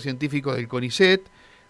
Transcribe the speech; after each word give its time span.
científicos 0.00 0.56
del 0.56 0.66
CONICET, 0.66 1.22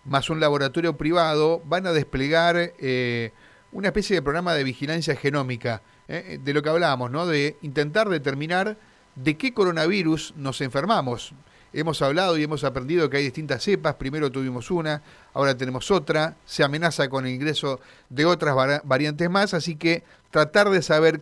más 0.06 0.30
un 0.30 0.40
laboratorio 0.40 0.96
privado, 0.96 1.60
van 1.66 1.86
a 1.86 1.92
desplegar 1.92 2.72
eh, 2.78 3.32
una 3.70 3.88
especie 3.88 4.16
de 4.16 4.22
programa 4.22 4.54
de 4.54 4.64
vigilancia 4.64 5.14
genómica, 5.14 5.82
eh, 6.08 6.40
de 6.42 6.54
lo 6.54 6.62
que 6.62 6.70
hablábamos, 6.70 7.10
¿no? 7.10 7.26
De 7.26 7.58
intentar 7.60 8.08
determinar 8.08 8.78
de 9.14 9.36
qué 9.36 9.52
coronavirus 9.52 10.32
nos 10.38 10.62
enfermamos. 10.62 11.34
Hemos 11.74 12.00
hablado 12.00 12.38
y 12.38 12.44
hemos 12.44 12.64
aprendido 12.64 13.10
que 13.10 13.18
hay 13.18 13.24
distintas 13.24 13.62
cepas, 13.62 13.96
primero 13.96 14.32
tuvimos 14.32 14.70
una, 14.70 15.02
ahora 15.34 15.54
tenemos 15.54 15.90
otra, 15.90 16.34
se 16.46 16.64
amenaza 16.64 17.10
con 17.10 17.26
el 17.26 17.34
ingreso 17.34 17.78
de 18.08 18.24
otras 18.24 18.56
variantes 18.84 19.28
más, 19.28 19.52
así 19.52 19.76
que 19.76 20.02
tratar 20.30 20.70
de 20.70 20.80
saber 20.80 21.20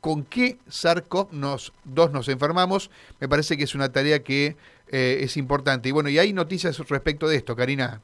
con 0.00 0.24
qué 0.24 0.58
SARS-CoV-2 0.68 2.10
nos 2.10 2.28
enfermamos, 2.28 2.90
me 3.20 3.28
parece 3.28 3.56
que 3.56 3.64
es 3.64 3.74
una 3.76 3.92
tarea 3.92 4.24
que 4.24 4.56
eh, 4.90 5.20
es 5.22 5.36
importante. 5.36 5.88
Y 5.88 5.92
bueno, 5.92 6.08
y 6.08 6.18
hay 6.18 6.32
noticias 6.32 6.76
respecto 6.88 7.28
de 7.28 7.36
esto, 7.36 7.54
Karina. 7.54 8.00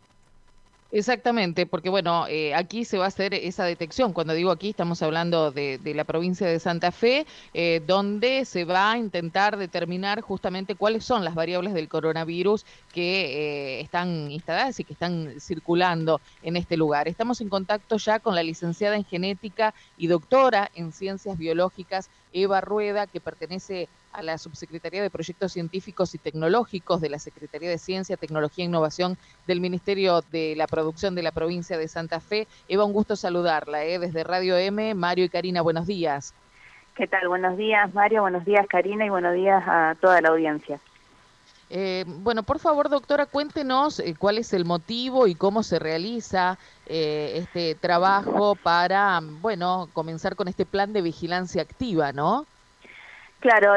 Exactamente, 0.92 1.66
porque 1.66 1.90
bueno, 1.90 2.28
eh, 2.28 2.54
aquí 2.54 2.84
se 2.84 2.96
va 2.96 3.06
a 3.06 3.08
hacer 3.08 3.34
esa 3.34 3.64
detección. 3.64 4.12
Cuando 4.12 4.34
digo 4.34 4.52
aquí, 4.52 4.70
estamos 4.70 5.02
hablando 5.02 5.50
de, 5.50 5.80
la 5.96 6.04
provincia 6.04 6.46
de 6.46 6.60
Santa 6.60 6.92
Fe, 6.92 7.26
eh, 7.54 7.82
donde 7.84 8.44
se 8.44 8.64
va 8.64 8.92
a 8.92 8.98
intentar 8.98 9.56
determinar 9.56 10.20
justamente 10.20 10.76
cuáles 10.76 11.04
son 11.04 11.24
las 11.24 11.34
variables 11.34 11.74
del 11.74 11.88
coronavirus 11.88 12.64
que 12.94 13.80
están 13.80 14.30
instaladas 14.30 14.78
y 14.78 14.84
que 14.84 14.92
están 14.92 15.40
circulando 15.40 16.20
en 16.44 16.56
este 16.56 16.76
lugar. 16.76 17.08
Estamos 17.08 17.40
en 17.40 17.48
contacto 17.48 17.96
ya 17.96 18.20
con 18.20 18.36
la 18.36 18.44
licenciada 18.44 18.94
en 18.94 19.04
genética 19.04 19.74
y 19.98 20.06
doctora 20.06 20.70
en 20.76 20.92
ciencias 20.92 21.36
biológicas, 21.36 22.10
Eva 22.32 22.60
Rueda, 22.60 23.08
que 23.08 23.20
pertenece 23.20 23.88
a 24.12 24.22
la 24.22 24.38
Subsecretaría 24.38 25.02
de 25.02 25.10
Proyectos 25.10 25.52
Científicos 25.52 26.14
y 26.14 26.18
Tecnológicos 26.18 27.00
de 27.00 27.10
la 27.10 27.18
Secretaría 27.18 27.68
de 27.68 27.78
Ciencia, 27.78 28.16
Tecnología 28.16 28.64
e 28.64 28.68
Innovación 28.68 29.18
del 29.46 29.60
Ministerio 29.60 30.22
de 30.32 30.54
la 30.56 30.66
Producción 30.66 31.14
de 31.14 31.22
la 31.22 31.32
provincia 31.32 31.78
de 31.78 31.88
Santa 31.88 32.20
Fe. 32.20 32.46
Eva, 32.68 32.84
un 32.84 32.92
gusto 32.92 33.16
saludarla 33.16 33.84
¿eh? 33.84 33.98
desde 33.98 34.24
Radio 34.24 34.56
M. 34.56 34.94
Mario 34.94 35.24
y 35.24 35.28
Karina, 35.28 35.62
buenos 35.62 35.86
días. 35.86 36.34
¿Qué 36.96 37.06
tal? 37.06 37.28
Buenos 37.28 37.58
días, 37.58 37.92
Mario, 37.92 38.22
buenos 38.22 38.44
días, 38.46 38.66
Karina, 38.68 39.04
y 39.04 39.10
buenos 39.10 39.34
días 39.34 39.62
a 39.66 39.96
toda 40.00 40.20
la 40.22 40.30
audiencia. 40.30 40.80
Eh, 41.68 42.04
bueno, 42.06 42.42
por 42.44 42.58
favor, 42.58 42.88
doctora, 42.88 43.26
cuéntenos 43.26 43.98
eh, 43.98 44.14
cuál 44.16 44.38
es 44.38 44.52
el 44.52 44.64
motivo 44.64 45.26
y 45.26 45.34
cómo 45.34 45.62
se 45.62 45.78
realiza 45.78 46.58
eh, 46.86 47.32
este 47.34 47.74
trabajo 47.74 48.54
para, 48.54 49.20
bueno, 49.40 49.88
comenzar 49.92 50.36
con 50.36 50.46
este 50.46 50.64
plan 50.64 50.92
de 50.92 51.02
vigilancia 51.02 51.62
activa, 51.62 52.12
¿no? 52.12 52.46
Claro, 53.40 53.74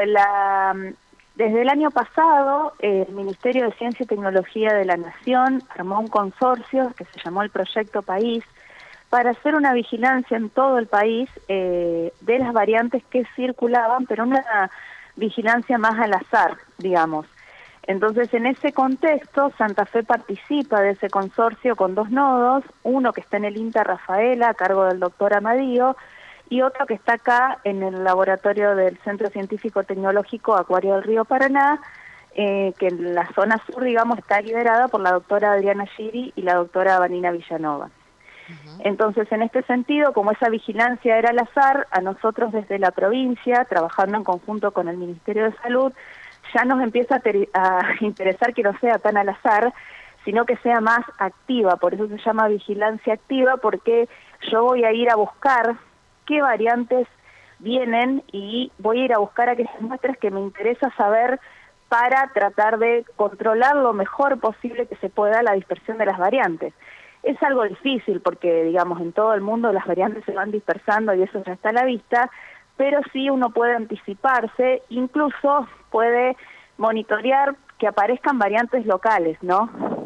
desde 1.35 1.61
el 1.61 1.69
año 1.69 1.91
pasado 1.91 2.73
el 2.79 3.09
Ministerio 3.13 3.65
de 3.65 3.73
Ciencia 3.73 4.03
y 4.03 4.07
Tecnología 4.07 4.73
de 4.73 4.85
la 4.85 4.97
Nación 4.97 5.61
armó 5.69 5.99
un 5.99 6.07
consorcio 6.07 6.91
que 6.97 7.05
se 7.05 7.19
llamó 7.23 7.43
el 7.43 7.49
Proyecto 7.49 8.01
País 8.01 8.43
para 9.09 9.31
hacer 9.31 9.55
una 9.55 9.73
vigilancia 9.73 10.37
en 10.37 10.49
todo 10.49 10.77
el 10.77 10.87
país 10.87 11.29
de 11.47 12.11
las 12.39 12.53
variantes 12.53 13.03
que 13.09 13.25
circulaban, 13.35 14.05
pero 14.05 14.23
una 14.23 14.69
vigilancia 15.15 15.77
más 15.77 15.99
al 15.99 16.13
azar, 16.13 16.57
digamos. 16.77 17.25
Entonces, 17.83 18.31
en 18.35 18.45
ese 18.45 18.71
contexto, 18.71 19.51
Santa 19.57 19.85
Fe 19.85 20.03
participa 20.03 20.81
de 20.81 20.91
ese 20.91 21.09
consorcio 21.09 21.75
con 21.75 21.95
dos 21.95 22.11
nodos, 22.11 22.63
uno 22.83 23.13
que 23.13 23.21
está 23.21 23.37
en 23.37 23.45
el 23.45 23.57
INTA 23.57 23.83
Rafaela, 23.83 24.49
a 24.49 24.53
cargo 24.53 24.85
del 24.85 24.99
doctor 24.99 25.33
Amadío, 25.33 25.97
y 26.49 26.61
otro 26.61 26.85
que 26.85 26.95
está 26.95 27.13
acá 27.13 27.59
en 27.63 27.83
el 27.83 28.03
laboratorio 28.03 28.75
del 28.75 28.97
Centro 28.99 29.29
Científico 29.29 29.83
Tecnológico 29.83 30.55
Acuario 30.55 30.95
del 30.95 31.03
Río 31.03 31.25
Paraná, 31.25 31.79
eh, 32.35 32.73
que 32.79 32.87
en 32.87 33.13
la 33.13 33.31
zona 33.33 33.61
sur, 33.65 33.83
digamos, 33.83 34.17
está 34.17 34.41
liderada 34.41 34.87
por 34.87 35.01
la 35.01 35.11
doctora 35.11 35.53
Adriana 35.53 35.85
Giri 35.85 36.33
y 36.35 36.41
la 36.41 36.55
doctora 36.55 36.99
Vanina 36.99 37.31
Villanova. 37.31 37.89
Entonces, 38.79 39.31
en 39.31 39.43
este 39.43 39.61
sentido, 39.63 40.11
como 40.11 40.31
esa 40.31 40.49
vigilancia 40.49 41.17
era 41.17 41.29
al 41.29 41.37
azar, 41.37 41.87
a 41.91 42.01
nosotros 42.01 42.51
desde 42.51 42.79
la 42.79 42.89
provincia, 42.89 43.65
trabajando 43.65 44.17
en 44.17 44.23
conjunto 44.23 44.71
con 44.71 44.87
el 44.87 44.97
Ministerio 44.97 45.43
de 45.43 45.55
Salud, 45.57 45.93
ya 46.53 46.65
nos 46.65 46.81
empieza 46.81 47.21
a, 47.53 47.81
interesar 47.99 48.53
que 48.55 48.63
no 48.63 48.77
sea 48.79 48.97
tan 48.97 49.17
al 49.17 49.29
azar, 49.29 49.71
sino 50.25 50.45
que 50.45 50.57
sea 50.57 50.81
más 50.81 51.01
activa, 51.19 51.75
por 51.77 51.93
eso 51.93 52.07
se 52.07 52.17
llama 52.17 52.47
vigilancia 52.47 53.13
activa, 53.13 53.57
porque 53.57 54.09
yo 54.51 54.63
voy 54.63 54.83
a 54.83 54.91
ir 54.91 55.09
a 55.09 55.15
buscar 55.15 55.77
qué 56.29 56.41
variantes 56.43 57.07
vienen 57.57 58.23
y 58.31 58.71
voy 58.77 59.01
a 59.01 59.05
ir 59.05 59.13
a 59.13 59.17
buscar 59.17 59.49
aquellas 59.49 59.81
muestras 59.81 60.15
que 60.19 60.29
me 60.29 60.39
interesa 60.39 60.93
saber 60.95 61.39
para 61.89 62.31
tratar 62.33 62.77
de 62.77 63.03
controlar 63.15 63.75
lo 63.75 63.93
mejor 63.93 64.39
posible 64.39 64.85
que 64.85 64.95
se 64.97 65.09
pueda 65.09 65.41
la 65.41 65.53
dispersión 65.53 65.97
de 65.97 66.05
las 66.05 66.19
variantes. 66.19 66.73
Es 67.23 67.41
algo 67.41 67.63
difícil 67.63 68.21
porque, 68.21 68.63
digamos, 68.63 69.01
en 69.01 69.11
todo 69.11 69.33
el 69.33 69.41
mundo 69.41 69.73
las 69.73 69.87
variantes 69.87 70.23
se 70.23 70.33
van 70.33 70.51
dispersando 70.51 71.15
y 71.15 71.23
eso 71.23 71.43
ya 71.43 71.53
está 71.53 71.69
a 71.69 71.73
la 71.73 71.83
vista, 71.83 72.29
pero 72.77 73.01
sí 73.11 73.29
uno 73.31 73.49
puede 73.49 73.75
anticiparse, 73.75 74.83
incluso 74.89 75.67
puede 75.89 76.37
monitorear 76.77 77.55
que 77.79 77.87
aparezcan 77.87 78.37
variantes 78.37 78.85
locales, 78.85 79.37
¿no? 79.41 79.98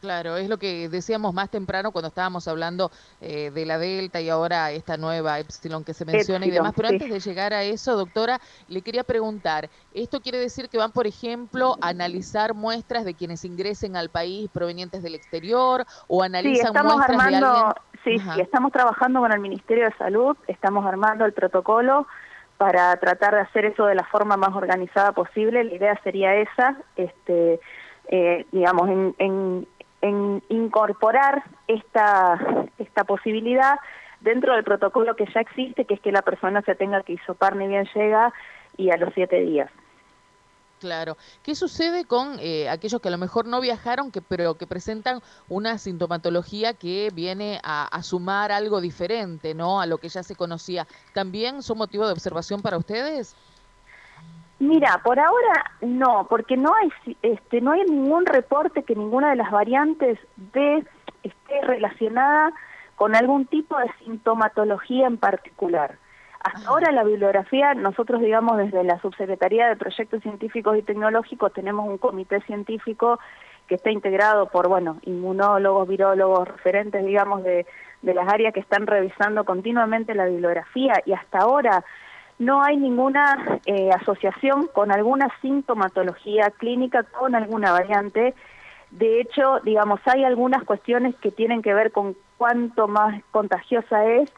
Claro, 0.00 0.36
es 0.36 0.48
lo 0.48 0.58
que 0.58 0.88
decíamos 0.88 1.34
más 1.34 1.50
temprano 1.50 1.92
cuando 1.92 2.08
estábamos 2.08 2.48
hablando 2.48 2.90
eh, 3.20 3.50
de 3.50 3.66
la 3.66 3.78
Delta 3.78 4.20
y 4.20 4.30
ahora 4.30 4.70
esta 4.70 4.96
nueva 4.96 5.38
Epsilon 5.38 5.84
que 5.84 5.92
se 5.92 6.04
menciona 6.04 6.46
y 6.46 6.50
demás. 6.50 6.72
Pero 6.74 6.88
antes 6.88 7.10
de 7.10 7.20
llegar 7.20 7.52
a 7.52 7.62
eso, 7.62 7.96
doctora, 7.96 8.40
le 8.68 8.80
quería 8.80 9.04
preguntar, 9.04 9.68
¿esto 9.92 10.20
quiere 10.20 10.38
decir 10.38 10.68
que 10.68 10.78
van, 10.78 10.92
por 10.92 11.06
ejemplo, 11.06 11.76
a 11.82 11.88
analizar 11.88 12.54
muestras 12.54 13.04
de 13.04 13.14
quienes 13.14 13.44
ingresen 13.44 13.96
al 13.96 14.08
país 14.08 14.48
provenientes 14.50 15.02
del 15.02 15.14
exterior 15.14 15.84
o 16.08 16.22
analizan 16.22 16.72
muestras 16.72 17.28
de 17.28 17.36
alguien? 17.36 17.54
Sí, 18.04 18.18
sí, 18.18 18.40
estamos 18.40 18.72
trabajando 18.72 19.20
con 19.20 19.30
el 19.30 19.40
Ministerio 19.40 19.84
de 19.84 19.94
Salud, 19.98 20.34
estamos 20.46 20.86
armando 20.86 21.26
el 21.26 21.34
protocolo 21.34 22.06
para 22.56 22.96
tratar 22.96 23.34
de 23.34 23.40
hacer 23.40 23.66
eso 23.66 23.84
de 23.86 23.94
la 23.94 24.04
forma 24.04 24.36
más 24.36 24.54
organizada 24.54 25.12
posible. 25.12 25.64
La 25.64 25.74
idea 25.74 26.00
sería 26.02 26.34
esa, 26.36 26.76
este, 26.96 27.60
eh, 28.08 28.46
digamos, 28.52 28.88
en, 28.88 29.14
en, 29.18 29.68
incorporar 30.02 31.42
esta, 31.66 32.38
esta 32.78 33.04
posibilidad 33.04 33.78
dentro 34.20 34.54
del 34.54 34.64
protocolo 34.64 35.16
que 35.16 35.26
ya 35.32 35.40
existe, 35.40 35.84
que 35.84 35.94
es 35.94 36.00
que 36.00 36.12
la 36.12 36.22
persona 36.22 36.62
se 36.62 36.74
tenga 36.74 37.02
que 37.02 37.14
isopar 37.14 37.56
ni 37.56 37.66
bien 37.66 37.88
llega 37.94 38.32
y 38.76 38.90
a 38.90 38.96
los 38.96 39.12
siete 39.14 39.40
días. 39.40 39.70
Claro. 40.80 41.18
¿Qué 41.42 41.54
sucede 41.54 42.06
con 42.06 42.38
eh, 42.40 42.70
aquellos 42.70 43.02
que 43.02 43.08
a 43.08 43.10
lo 43.10 43.18
mejor 43.18 43.46
no 43.46 43.60
viajaron, 43.60 44.10
que, 44.10 44.22
pero 44.22 44.54
que 44.54 44.66
presentan 44.66 45.20
una 45.50 45.76
sintomatología 45.76 46.72
que 46.72 47.10
viene 47.12 47.60
a, 47.62 48.02
sumar 48.02 48.50
algo 48.50 48.80
diferente, 48.80 49.54
¿no? 49.54 49.82
A 49.82 49.86
lo 49.86 49.98
que 49.98 50.08
ya 50.08 50.22
se 50.22 50.34
conocía. 50.34 50.86
¿También 51.12 51.62
son 51.62 51.76
motivo 51.76 52.06
de 52.06 52.14
observación 52.14 52.62
para 52.62 52.78
ustedes? 52.78 53.36
Mira, 54.60 55.00
por 55.02 55.18
ahora 55.18 55.72
no, 55.80 56.26
porque 56.28 56.58
no 56.58 56.74
hay, 56.74 56.92
este, 57.22 57.62
no 57.62 57.72
hay 57.72 57.82
ningún 57.86 58.26
reporte 58.26 58.82
que 58.82 58.94
ninguna 58.94 59.30
de 59.30 59.36
las 59.36 59.50
variantes 59.50 60.18
de 60.52 60.84
esté 61.22 61.60
relacionada 61.62 62.52
con 62.94 63.16
algún 63.16 63.46
tipo 63.46 63.78
de 63.78 63.90
sintomatología 64.04 65.06
en 65.06 65.16
particular. 65.16 65.96
Hasta 66.40 66.68
ahora 66.68 66.92
la 66.92 67.04
bibliografía, 67.04 67.72
nosotros 67.72 68.20
digamos 68.20 68.58
desde 68.58 68.84
la 68.84 69.00
Subsecretaría 69.00 69.66
de 69.66 69.76
Proyectos 69.76 70.22
Científicos 70.22 70.76
y 70.76 70.82
Tecnológicos 70.82 71.54
tenemos 71.54 71.88
un 71.88 71.96
comité 71.96 72.42
científico 72.42 73.18
que 73.66 73.76
está 73.76 73.90
integrado 73.90 74.50
por, 74.50 74.68
bueno, 74.68 74.98
inmunólogos, 75.02 75.88
virólogos, 75.88 76.46
referentes, 76.46 77.04
digamos, 77.06 77.42
de, 77.44 77.64
de 78.02 78.14
las 78.14 78.28
áreas 78.28 78.52
que 78.52 78.60
están 78.60 78.86
revisando 78.86 79.44
continuamente 79.44 80.14
la 80.14 80.26
bibliografía 80.26 81.00
y 81.06 81.14
hasta 81.14 81.38
ahora 81.38 81.82
no 82.40 82.64
hay 82.64 82.76
ninguna 82.76 83.60
eh, 83.66 83.90
asociación 83.92 84.66
con 84.72 84.90
alguna 84.90 85.28
sintomatología 85.40 86.50
clínica 86.50 87.04
con 87.04 87.36
alguna 87.36 87.70
variante. 87.70 88.34
De 88.90 89.20
hecho, 89.20 89.60
digamos, 89.60 90.00
hay 90.06 90.24
algunas 90.24 90.64
cuestiones 90.64 91.14
que 91.16 91.30
tienen 91.30 91.62
que 91.62 91.74
ver 91.74 91.92
con 91.92 92.16
cuánto 92.36 92.88
más 92.88 93.22
contagiosa 93.30 94.04
es 94.06 94.32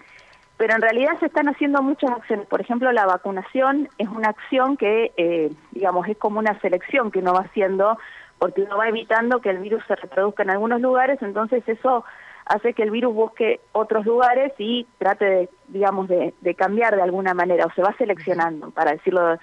pero 0.59 0.77
en 0.77 0.83
realidad 0.83 1.19
se 1.19 1.27
están 1.27 1.49
haciendo 1.49 1.83
muchas 1.83 2.13
acciones. 2.13 2.47
Por 2.47 2.61
ejemplo, 2.61 2.93
la 2.93 3.05
vacunación 3.05 3.89
es 3.99 4.09
una 4.09 4.29
acción 4.29 4.77
que, 4.77 5.11
eh, 5.17 5.51
digamos, 5.73 6.07
es 6.07 6.17
como 6.17 6.39
una 6.39 6.57
selección 6.61 7.11
que 7.11 7.19
uno 7.19 7.33
va 7.33 7.41
haciendo 7.41 7.99
porque 8.39 8.63
uno 8.63 8.77
va 8.77 8.89
evitando 8.89 9.41
que 9.41 9.51
el 9.51 9.59
virus 9.59 9.83
se 9.89 9.97
reproduzca 9.97 10.45
en 10.45 10.51
algunos 10.51 10.81
lugares, 10.81 11.21
entonces 11.21 11.63
eso 11.67 12.05
hace 12.47 12.75
que 12.75 12.83
el 12.83 12.91
virus 12.91 13.15
busque 13.15 13.61
otros 13.73 14.05
lugares 14.05 14.53
y 14.59 14.87
trate, 14.99 15.25
de, 15.25 15.49
digamos, 15.69 16.09
de, 16.09 16.55
cambiar 16.57 16.97
de 16.97 17.03
alguna 17.03 17.35
manera, 17.35 17.67
o 17.67 17.73
se 17.73 17.83
va 17.83 17.95
seleccionando, 17.97 18.71
para 18.71 18.93
decirlo 18.93 19.39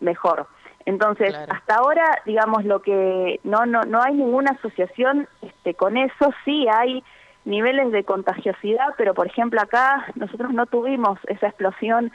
mejor. 0.00 0.46
Entonces, 0.86 1.34
hasta 1.34 1.76
ahora, 1.76 2.04
digamos, 2.26 2.64
lo 2.64 2.82
que 2.82 3.40
no, 3.42 3.64
no, 3.64 3.82
no 3.82 4.02
hay 4.02 4.14
ninguna 4.14 4.52
asociación 4.52 5.26
este, 5.40 5.74
con 5.74 5.96
eso, 5.96 6.30
sí 6.44 6.66
hay 6.70 7.02
niveles 7.44 7.92
de 7.92 8.04
contagiosidad, 8.04 8.94
pero 8.96 9.14
por 9.14 9.26
ejemplo 9.26 9.60
acá 9.60 10.06
nosotros 10.14 10.52
no 10.52 10.66
tuvimos 10.66 11.18
esa 11.26 11.48
explosión 11.48 12.10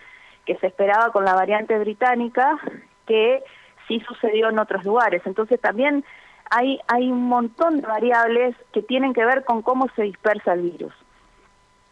que 0.45 0.55
se 0.57 0.67
esperaba 0.67 1.11
con 1.11 1.25
la 1.25 1.35
variante 1.35 1.77
británica, 1.77 2.57
que 3.05 3.43
sí 3.87 4.01
sucedió 4.07 4.49
en 4.49 4.59
otros 4.59 4.83
lugares. 4.83 5.21
Entonces 5.25 5.59
también 5.59 6.03
hay, 6.49 6.79
hay 6.87 7.11
un 7.11 7.27
montón 7.27 7.81
de 7.81 7.87
variables 7.87 8.55
que 8.73 8.81
tienen 8.81 9.13
que 9.13 9.25
ver 9.25 9.45
con 9.45 9.61
cómo 9.61 9.87
se 9.95 10.03
dispersa 10.03 10.53
el 10.53 10.61
virus. 10.71 10.93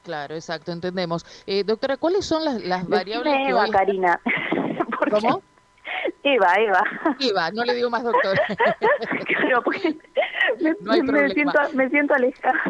Claro, 0.04 0.36
exacto, 0.36 0.72
entendemos. 0.72 1.26
Eh, 1.46 1.64
doctora, 1.64 1.98
¿cuáles 1.98 2.26
son 2.26 2.46
las, 2.46 2.64
las 2.64 2.88
variables 2.88 3.34
que 3.34 3.50
Eva, 3.50 3.68
Karina. 3.68 4.20
¿Cómo? 5.12 5.42
Eva, 6.24 6.54
Eva. 6.58 6.84
Eva, 7.20 7.52
no 7.52 7.64
le 7.64 7.74
digo 7.74 7.90
más 7.90 8.04
doctora. 8.04 8.42
claro, 9.26 9.62
porque 9.64 9.98
me, 10.62 11.30
siento, 11.30 11.60
me 11.74 11.90
siento 11.90 12.14
alejada. 12.14 12.62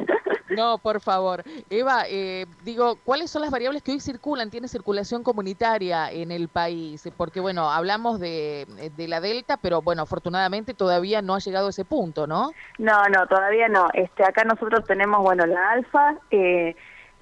No, 0.50 0.78
por 0.78 1.01
favor. 1.01 1.44
Eva, 1.69 2.04
eh, 2.07 2.45
digo, 2.63 2.98
¿cuáles 3.04 3.30
son 3.30 3.42
las 3.42 3.51
variables 3.51 3.84
que 3.84 3.92
hoy 3.92 4.00
circulan? 4.00 4.50
Tiene 4.50 4.68
circulación 4.68 5.24
comunitaria 5.24 6.12
en 6.12 6.31
el 6.31 6.48
país, 6.48 7.10
porque 7.18 7.39
bueno, 7.39 7.69
hablamos 7.69 8.19
de, 8.19 8.66
de, 8.95 9.07
la 9.07 9.19
Delta, 9.19 9.57
pero 9.57 9.81
bueno, 9.81 10.04
afortunadamente 10.04 10.74
todavía 10.74 11.22
no 11.22 11.36
ha 11.36 11.40
llegado 11.40 11.68
a 11.68 11.72
ese 11.72 11.86
punto, 11.86 12.28
¿no? 12.28 12.51
No, 12.78 13.04
no, 13.10 13.28
todavía 13.28 13.68
no. 13.68 13.88
Este, 13.94 14.24
acá 14.24 14.44
nosotros 14.44 14.86
tenemos, 14.86 15.22
bueno, 15.22 15.45
la 15.45 15.72
Alfa, 15.72 16.16
eh, 16.31 16.75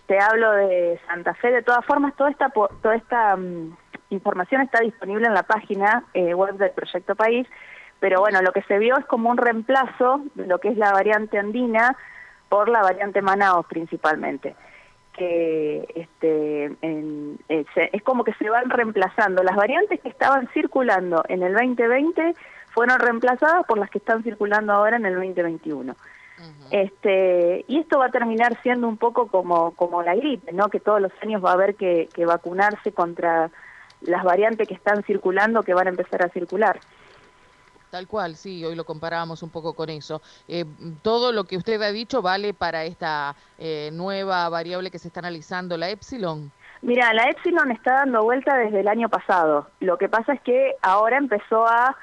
te 0.08 0.20
hablo 0.20 0.52
de 0.52 1.00
Santa 1.08 1.34
Fe, 1.36 1.52
de 1.52 1.64
todas 1.64 1.84
formas, 1.86 2.16
toda 2.16 2.30
esta, 2.30 2.50
toda 2.50 2.96
esta 2.96 3.36
mm, 3.36 3.76
información 4.16 4.62
está 4.62 4.82
disponible 4.82 5.28
en 5.28 5.34
la 5.34 5.44
página 5.44 6.04
eh, 6.14 6.34
web 6.34 6.56
del 6.56 6.72
Proyecto 6.72 7.16
País, 7.16 7.48
pero 8.00 8.20
bueno, 8.20 8.42
lo 8.42 8.52
que 8.52 8.62
se 8.64 8.80
vio 8.80 8.98
es 8.98 9.06
como 9.06 9.30
un 9.30 9.38
reemplazo 9.38 10.22
de 10.36 10.48
lo 10.48 10.60
que 10.60 10.70
es 10.70 10.78
la 10.78 10.92
variante 10.92 11.38
andina 11.38 11.96
por 12.50 12.70
la 12.70 12.82
variante 12.82 13.22
Manaus 13.22 13.66
principalmente 13.68 14.56
que 15.16 15.88
este, 15.96 16.76
eh, 16.82 17.66
es 17.94 18.04
como 18.04 18.24
que 18.24 18.34
se 18.34 18.50
van 18.50 18.70
reemplazando. 18.70 19.44
Las 19.44 19.56
variantes 19.56 20.00
que 20.02 20.10
estaban 20.10 20.50
circulando 20.54 21.24
en 21.30 21.44
el 21.44 21.54
2020 21.54 22.36
fueron 22.74 23.00
reemplazadas 23.00 23.66
por 23.66 23.78
las 23.78 23.90
que 23.90 24.00
están 24.00 24.24
circulando 24.24 24.74
ahora 24.74 24.98
en 24.98 25.06
el 25.06 25.16
2021. 25.16 25.96
este, 26.70 27.64
y 27.68 27.80
esto 27.80 28.00
va 28.00 28.08
a 28.08 28.12
terminar 28.12 28.62
siendo 28.62 28.88
un 28.90 28.98
poco 28.98 29.28
como, 29.28 29.72
como 29.72 30.04
la 30.04 30.16
gripe, 30.16 30.52
¿no? 30.52 30.68
que 30.68 30.82
todos 30.82 31.00
los 31.00 31.12
años 31.22 31.44
va 31.44 31.52
a 31.52 31.54
haber 31.54 31.76
que, 31.76 32.10
que 32.14 32.26
vacunarse 32.26 32.92
contra 32.92 33.50
las 34.02 34.24
variantes 34.24 34.68
que 34.68 34.74
están 34.74 35.04
circulando 35.04 35.64
que 35.64 35.74
van 35.74 35.88
a 35.88 35.90
empezar 35.92 36.24
a 36.24 36.30
circular. 36.30 36.80
Tal 37.90 38.08
cual, 38.08 38.36
sí, 38.36 38.66
hoy 38.66 38.76
lo 38.76 38.84
comparábamos 38.84 39.42
un 39.42 39.50
poco 39.50 39.74
con 39.74 39.90
eso. 39.90 40.22
Eh, 40.48 40.66
todo 41.02 41.32
lo 41.32 41.46
que 41.46 41.56
usted 41.56 41.82
ha 41.82 41.92
dicho 41.92 42.22
vale 42.22 42.54
para 42.54 42.84
esta 42.84 43.36
eh, 43.58 43.90
nueva 43.94 44.50
variable 44.50 44.92
que 44.92 45.00
se 45.00 45.08
está 45.08 45.22
analizando, 45.22 45.78
la 45.78 45.90
epsilon. 45.90 46.52
Mira, 46.82 47.14
la 47.14 47.30
epsilon 47.30 47.72
está 47.72 47.94
dando 47.94 48.24
vuelta 48.24 48.58
desde 48.58 48.82
el 48.82 48.88
año 48.88 49.08
pasado. 49.08 49.70
Lo 49.80 49.98
que 49.98 50.10
pasa 50.10 50.34
es 50.34 50.42
que 50.42 50.76
ahora 50.82 51.18
empezó 51.18 51.66
a 51.66 51.96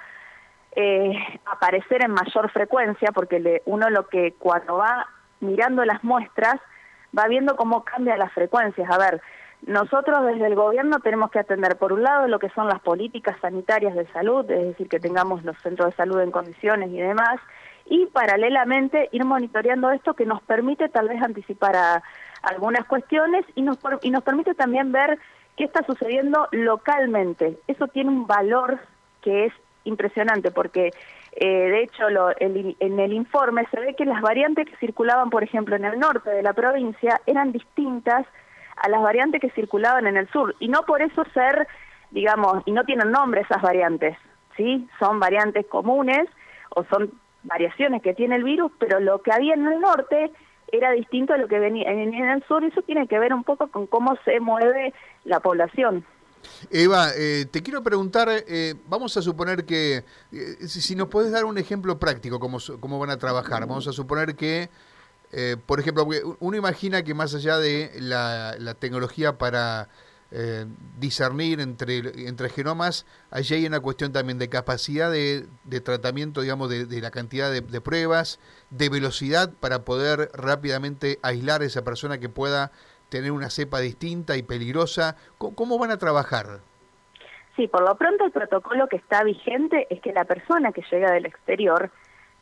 eh, 0.75 1.13
aparecer 1.45 2.03
en 2.03 2.13
mayor 2.13 2.51
frecuencia 2.51 3.13
porque 3.13 3.39
le, 3.39 3.63
uno 3.67 3.91
lo 3.91 4.09
que 4.09 4.33
cuando 4.39 4.79
va 4.79 5.07
mirando 5.41 5.85
las 5.85 6.03
muestras 6.03 6.57
va 7.17 7.29
viendo 7.29 7.57
cómo 7.57 7.85
cambian 7.85 8.19
las 8.19 8.33
frecuencias. 8.33 8.91
A 8.91 8.97
ver, 8.97 9.21
nosotros 9.67 10.27
desde 10.27 10.47
el 10.47 10.57
gobierno 10.57 10.99
tenemos 10.99 11.31
que 11.31 11.39
atender, 11.39 11.77
por 11.77 11.93
un 11.93 12.03
lado, 12.03 12.27
lo 12.27 12.41
que 12.41 12.49
son 12.51 12.67
las 12.67 12.81
políticas 12.81 13.37
sanitarias 13.41 13.95
de 13.95 14.07
salud, 14.09 14.49
es 14.51 14.67
decir, 14.67 14.89
que 14.89 14.99
tengamos 14.99 15.45
los 15.45 15.57
centros 15.59 15.91
de 15.91 15.97
salud 15.97 16.21
en 16.21 16.33
condiciones 16.33 16.91
y 16.91 16.99
demás, 16.99 17.39
y 17.87 18.07
paralelamente 18.07 19.09
ir 19.13 19.25
monitoreando 19.25 19.93
esto 19.93 20.15
que 20.15 20.27
nos 20.27 20.43
permite 20.43 20.89
tal 20.89 21.09
vez 21.09 21.23
anticipar 21.23 21.77
a, 21.77 22.03
algunas 22.43 22.85
cuestiones 22.87 23.45
y 23.55 23.63
nos, 23.63 23.79
y 24.03 24.11
nos 24.11 24.25
permite 24.25 24.55
también 24.55 24.91
ver 24.91 25.19
qué 25.57 25.65
está 25.65 25.85
sucediendo 25.85 26.49
localmente. 26.51 27.57
Eso 27.69 27.87
tiene 27.87 28.11
un 28.11 28.27
valor 28.27 28.81
que 29.21 29.47
es 29.47 29.53
impresionante 29.85 30.51
porque 30.51 30.91
eh, 31.37 31.47
de 31.47 31.83
hecho 31.85 32.11
lo, 32.11 32.31
en 32.39 32.99
el 32.99 33.13
informe 33.13 33.65
se 33.71 33.79
ve 33.79 33.95
que 33.95 34.05
las 34.05 34.21
variantes 34.21 34.69
que 34.69 34.77
circulaban, 34.77 35.31
por 35.31 35.45
ejemplo, 35.45 35.77
en 35.77 35.85
el 35.85 36.01
norte 36.01 36.31
de 36.31 36.43
la 36.43 36.53
provincia 36.53 37.21
eran 37.27 37.53
distintas 37.53 38.27
a 38.77 38.89
las 38.89 39.03
variantes 39.03 39.41
que 39.41 39.51
circulaban 39.51 40.07
en 40.07 40.17
el 40.17 40.29
sur 40.31 40.55
y 40.59 40.69
no 40.69 40.83
por 40.83 41.03
eso 41.03 41.25
ser, 41.35 41.67
digamos, 42.11 42.63
y 42.67 42.73
no 42.73 42.85
tienen 42.85 43.11
nombre 43.11 43.43
esas 43.43 43.63
variantes, 43.63 44.17
¿sí? 44.57 44.89
Son 44.99 45.21
variantes 45.21 45.67
comunes 45.67 46.29
o 46.71 46.85
son 46.85 47.13
variaciones 47.43 48.03
que 48.03 48.15
tiene 48.15 48.37
el 48.37 48.45
virus, 48.45 48.73
pero 48.79 49.01
lo 49.01 49.23
que 49.23 49.33
había 49.33 49.55
en 49.55 49.67
el 49.67 49.81
norte 49.81 50.31
era 50.71 50.93
distinto 50.93 51.35
a 51.35 51.39
lo 51.39 51.49
que 51.49 51.59
venía 51.59 51.91
en 51.91 52.15
el 52.15 52.43
sur 52.45 52.65
y 52.65 52.69
eso 52.69 52.83
tiene 52.83 53.07
que 53.07 53.19
ver 53.19 53.35
un 53.35 53.45
poco 53.45 53.69
con 53.69 53.87
cómo 53.87 54.17
se 54.25 54.41
mueve 54.41 54.95
la 55.25 55.41
población. 55.41 56.05
Eva, 56.71 57.09
eh, 57.17 57.47
te 57.51 57.63
quiero 57.63 57.83
preguntar, 57.83 58.29
eh, 58.31 58.75
vamos 58.89 59.17
a 59.17 59.23
suponer 59.23 59.65
que, 59.65 60.05
eh, 60.33 60.67
si, 60.67 60.95
nos 60.95 61.09
puedes 61.09 61.33
dar 61.33 61.45
un 61.45 61.59
ejemplo 61.59 61.99
práctico, 61.99 62.39
cómo, 62.41 62.59
cómo 62.81 62.99
van 62.99 63.11
a 63.11 63.17
trabajar, 63.17 63.61
vamos 63.67 63.87
a 63.89 63.93
suponer 63.93 64.35
que 64.35 64.71
eh, 65.33 65.57
por 65.65 65.81
ejemplo, 65.81 66.07
uno 66.41 66.57
imagina 66.57 67.03
que 67.03 67.15
más 67.15 67.35
allá 67.35 67.59
de 67.59 67.91
la, 67.99 68.75
tecnología 68.79 69.39
para 69.39 69.89
eh, 70.31 70.67
discernir 70.99 71.61
entre, 71.61 72.29
entre 72.29 72.51
genomas, 72.51 73.07
allí 73.31 73.55
hay 73.55 73.67
una 73.67 73.81
cuestión 73.81 74.13
también 74.13 74.39
de 74.39 74.51
capacidad 74.51 75.11
de, 75.11 75.47
tratamiento, 75.83 76.43
digamos, 76.43 76.69
de, 76.69 77.01
la 77.01 77.11
cantidad 77.11 77.51
de, 77.51 77.81
pruebas, 77.81 78.41
de 78.69 78.91
velocidad 78.91 79.51
para 79.59 79.85
poder 79.87 80.31
rápidamente 80.35 81.19
aislar 81.23 81.63
a 81.63 81.65
esa 81.65 81.83
persona 81.83 82.19
que 82.19 82.29
pueda 82.29 82.71
tener 83.09 83.33
una 83.33 83.49
cepa 83.49 83.81
distinta 83.81 84.37
y 84.37 84.43
peligrosa. 84.43 85.17
¿Cómo, 85.39 85.79
van 85.79 85.93
a 85.93 85.99
trabajar? 85.99 86.61
Sí, 87.57 87.69
por 87.69 87.83
lo 87.87 87.95
pronto 87.97 88.25
el 88.25 88.33
protocolo 88.33 88.87
que 88.87 88.97
está 88.97 89.25
vigente 89.25 89.87
es 89.89 90.01
que 90.03 90.13
la 90.13 90.25
persona 90.25 90.73
que 90.73 90.83
llega 90.91 91.13
del 91.13 91.27
exterior 91.27 91.91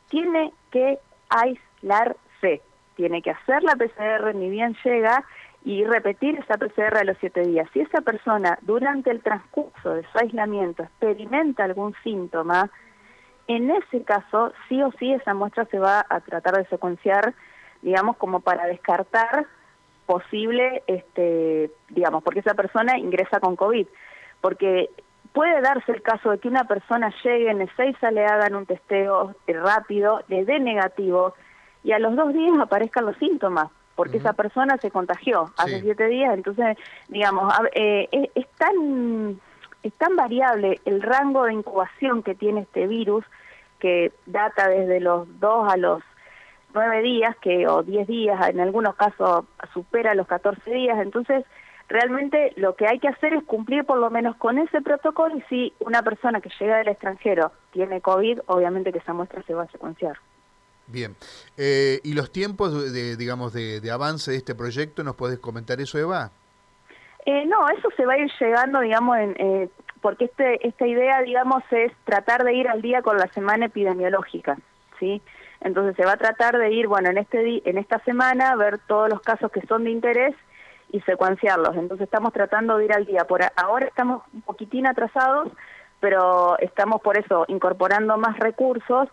tiene 0.08 0.52
que 0.72 0.98
aislarse 1.28 2.62
tiene 3.00 3.22
que 3.22 3.30
hacer 3.30 3.62
la 3.62 3.76
PCR 3.76 4.34
ni 4.34 4.50
bien 4.50 4.76
llega 4.84 5.24
y 5.64 5.84
repetir 5.84 6.38
esa 6.38 6.58
PCR 6.58 6.98
a 6.98 7.04
los 7.04 7.16
siete 7.18 7.40
días. 7.40 7.66
Si 7.72 7.80
esa 7.80 8.02
persona 8.02 8.58
durante 8.60 9.10
el 9.10 9.22
transcurso 9.22 9.94
de 9.94 10.02
su 10.02 10.18
aislamiento 10.18 10.82
experimenta 10.82 11.64
algún 11.64 11.94
síntoma, 12.04 12.68
en 13.48 13.70
ese 13.70 14.04
caso 14.04 14.52
sí 14.68 14.82
o 14.82 14.92
sí 14.98 15.14
esa 15.14 15.32
muestra 15.32 15.64
se 15.64 15.78
va 15.78 16.04
a 16.10 16.20
tratar 16.20 16.58
de 16.58 16.66
secuenciar, 16.66 17.32
digamos, 17.80 18.18
como 18.18 18.40
para 18.40 18.66
descartar 18.66 19.46
posible, 20.04 20.82
este, 20.86 21.70
digamos, 21.88 22.22
porque 22.22 22.40
esa 22.40 22.52
persona 22.52 22.98
ingresa 22.98 23.40
con 23.40 23.56
COVID. 23.56 23.86
Porque 24.42 24.90
puede 25.32 25.62
darse 25.62 25.92
el 25.92 26.02
caso 26.02 26.32
de 26.32 26.38
que 26.38 26.48
una 26.48 26.64
persona 26.64 27.14
llegue 27.24 27.50
en 27.50 27.62
Ezeiza, 27.62 28.10
le 28.10 28.26
hagan 28.26 28.56
un 28.56 28.66
testeo 28.66 29.34
rápido, 29.46 30.22
le 30.28 30.44
dé 30.44 30.60
negativo, 30.60 31.34
y 31.82 31.92
a 31.92 31.98
los 31.98 32.14
dos 32.16 32.32
días 32.32 32.58
aparezcan 32.60 33.06
los 33.06 33.16
síntomas, 33.16 33.68
porque 33.94 34.18
esa 34.18 34.32
persona 34.32 34.78
se 34.78 34.90
contagió 34.90 35.52
hace 35.56 35.80
siete 35.80 36.06
días, 36.06 36.34
entonces, 36.34 36.76
digamos, 37.08 37.52
eh, 37.74 38.08
es, 38.34 38.46
tan, 38.56 39.40
es 39.82 39.92
tan 39.94 40.16
variable 40.16 40.80
el 40.84 41.02
rango 41.02 41.44
de 41.44 41.54
incubación 41.54 42.22
que 42.22 42.34
tiene 42.34 42.60
este 42.60 42.86
virus, 42.86 43.24
que 43.78 44.12
data 44.26 44.68
desde 44.68 45.00
los 45.00 45.26
dos 45.40 45.70
a 45.70 45.76
los 45.76 46.02
nueve 46.72 47.02
días, 47.02 47.36
que 47.42 47.66
o 47.66 47.82
diez 47.82 48.06
días, 48.06 48.48
en 48.48 48.60
algunos 48.60 48.94
casos 48.94 49.44
supera 49.74 50.14
los 50.14 50.26
catorce 50.26 50.70
días, 50.70 50.98
entonces 51.00 51.44
realmente 51.88 52.52
lo 52.56 52.76
que 52.76 52.86
hay 52.86 53.00
que 53.00 53.08
hacer 53.08 53.34
es 53.34 53.44
cumplir 53.44 53.84
por 53.84 53.98
lo 53.98 54.10
menos 54.10 54.36
con 54.36 54.58
ese 54.58 54.80
protocolo 54.80 55.36
y 55.36 55.42
si 55.48 55.72
una 55.80 56.02
persona 56.02 56.40
que 56.40 56.50
llega 56.58 56.78
del 56.78 56.88
extranjero 56.88 57.52
tiene 57.72 58.00
COVID, 58.00 58.40
obviamente 58.46 58.92
que 58.92 58.98
esa 58.98 59.12
muestra 59.12 59.42
se 59.42 59.54
va 59.54 59.64
a 59.64 59.68
secuenciar. 59.68 60.16
Bien. 60.90 61.14
Eh, 61.56 62.00
¿Y 62.02 62.14
los 62.14 62.32
tiempos, 62.32 62.92
de, 62.92 63.16
digamos, 63.16 63.52
de, 63.52 63.90
avance 63.90 64.32
de 64.32 64.36
este 64.36 64.54
proyecto? 64.54 65.04
¿Nos 65.04 65.16
puedes 65.16 65.38
comentar 65.38 65.80
eso, 65.80 65.98
Eva? 65.98 66.30
Eh, 67.26 67.46
no, 67.46 67.68
eso 67.68 67.88
se 67.96 68.06
va 68.06 68.14
a 68.14 68.18
ir 68.18 68.30
llegando, 68.40 68.80
digamos, 68.80 69.16
en, 69.18 69.36
eh, 69.38 69.68
porque 70.00 70.24
este, 70.24 70.66
esta 70.66 70.86
idea, 70.86 71.20
digamos, 71.22 71.62
es 71.70 71.92
tratar 72.04 72.44
de 72.44 72.54
ir 72.54 72.68
al 72.68 72.82
día 72.82 73.02
con 73.02 73.18
la 73.18 73.28
semana 73.28 73.66
epidemiológica, 73.66 74.56
¿sí? 74.98 75.20
Entonces 75.60 75.94
se 75.96 76.06
va 76.06 76.12
a 76.12 76.16
tratar 76.16 76.56
de 76.58 76.72
ir, 76.72 76.88
bueno, 76.88 77.10
en, 77.10 77.18
este 77.18 77.68
en 77.68 77.78
esta 77.78 77.98
semana, 78.00 78.56
ver 78.56 78.78
todos 78.86 79.10
los 79.10 79.20
casos 79.20 79.52
que 79.52 79.60
son 79.66 79.84
de 79.84 79.90
interés 79.90 80.34
y 80.90 81.00
secuenciarlos. 81.02 81.76
Entonces 81.76 82.06
estamos 82.06 82.32
tratando 82.32 82.78
de 82.78 82.86
ir 82.86 82.92
al 82.94 83.04
día. 83.04 83.24
Por 83.24 83.42
ahora 83.56 83.86
estamos 83.86 84.22
un 84.32 84.40
poquitín 84.40 84.86
atrasados, 84.86 85.52
pero 86.00 86.58
estamos 86.58 87.02
por 87.02 87.18
eso 87.18 87.44
incorporando 87.48 88.16
más 88.16 88.38
recursos 88.38 89.08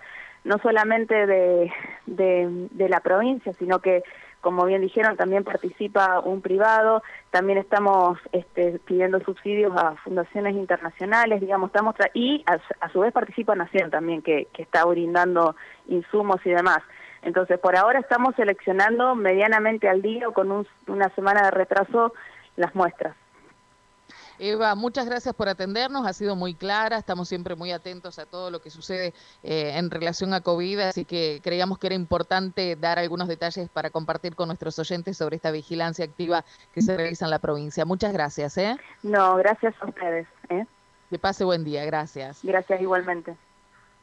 no 0.47 0.57
solamente 0.59 1.27
de, 1.27 1.71
de, 2.05 2.89
la 2.89 3.01
provincia, 3.01 3.51
sino 3.53 3.79
que, 3.79 4.01
como 4.39 4.65
bien 4.65 4.81
dijeron, 4.81 5.17
también 5.17 5.43
participa 5.43 6.21
un 6.21 6.41
privado, 6.41 7.03
también 7.31 7.57
estamos 7.57 8.17
este, 8.31 8.79
pidiendo 8.85 9.19
subsidios 9.19 9.75
a 9.75 9.95
fundaciones 9.97 10.55
internacionales, 10.55 11.41
digamos, 11.41 11.67
estamos 11.67 11.95
y 12.13 12.45
a, 12.47 12.89
su 12.89 13.01
vez 13.01 13.11
participa 13.11 13.55
Nación 13.55 13.91
también, 13.91 14.21
que, 14.21 14.47
que 14.53 14.63
está 14.63 14.85
brindando 14.85 15.55
insumos 15.89 16.39
y 16.45 16.51
demás. 16.51 16.79
Entonces, 17.23 17.59
por 17.59 17.75
ahora 17.75 17.99
estamos 17.99 18.33
seleccionando 18.35 19.15
medianamente 19.15 19.89
al 19.89 20.01
día 20.01 20.29
o 20.29 20.33
con 20.33 20.65
una 20.87 21.09
semana 21.09 21.41
de 21.43 21.51
retraso 21.51 22.13
las 22.55 22.73
muestras. 22.73 23.15
Eva, 24.39 24.75
muchas 24.75 25.05
gracias 25.07 25.33
por 25.33 25.49
atendernos, 25.49 26.05
ha 26.05 26.13
sido 26.13 26.35
muy 26.35 26.53
clara, 26.53 26.97
estamos 26.97 27.27
siempre 27.27 27.55
muy 27.55 27.71
atentos 27.71 28.19
a 28.19 28.25
todo 28.25 28.51
lo 28.51 28.61
que 28.61 28.69
sucede 28.69 29.13
eh, 29.43 29.73
en 29.75 29.89
relación 29.89 30.33
a 30.33 30.41
COVID, 30.41 30.79
así 30.81 31.05
que 31.05 31.41
creíamos 31.43 31.79
que 31.79 31.87
era 31.87 31.95
importante 31.95 32.75
dar 32.75 32.99
algunos 32.99 33.27
detalles 33.27 33.67
para 33.69 33.89
compartir 33.89 34.35
con 34.35 34.47
nuestros 34.47 34.77
oyentes 34.77 35.17
sobre 35.17 35.37
esta 35.37 35.49
vigilancia 35.49 36.05
activa 36.05 36.45
que 36.73 36.81
se 36.81 36.95
realiza 36.95 37.25
en 37.25 37.31
la 37.31 37.39
provincia. 37.39 37.83
Muchas 37.85 38.13
gracias. 38.13 38.57
¿eh? 38.57 38.77
No, 39.01 39.35
gracias 39.37 39.73
a 39.81 39.85
ustedes. 39.87 40.27
¿eh? 40.49 40.65
Que 41.09 41.17
pase 41.17 41.43
buen 41.43 41.63
día, 41.63 41.83
gracias. 41.85 42.39
Gracias 42.43 42.79
igualmente. 42.79 43.35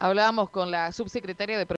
Hablábamos 0.00 0.50
con 0.50 0.71
la 0.71 0.91
subsecretaria 0.91 1.57
de 1.57 1.67